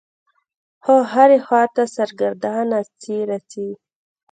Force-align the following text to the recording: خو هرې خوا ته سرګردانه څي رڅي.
خو 0.83 0.95
هرې 1.13 1.39
خوا 1.45 1.63
ته 1.75 1.83
سرګردانه 1.95 2.79
څي 3.01 3.17
رڅي. 3.29 3.69